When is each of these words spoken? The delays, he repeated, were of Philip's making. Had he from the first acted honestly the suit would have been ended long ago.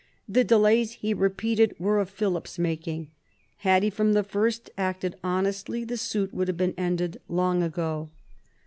The 0.27 0.43
delays, 0.43 0.93
he 0.93 1.13
repeated, 1.13 1.75
were 1.77 1.99
of 1.99 2.09
Philip's 2.09 2.57
making. 2.57 3.11
Had 3.57 3.83
he 3.83 3.91
from 3.91 4.13
the 4.13 4.23
first 4.23 4.71
acted 4.75 5.15
honestly 5.23 5.83
the 5.85 5.95
suit 5.95 6.33
would 6.33 6.47
have 6.47 6.57
been 6.57 6.73
ended 6.75 7.21
long 7.29 7.61
ago. 7.61 8.09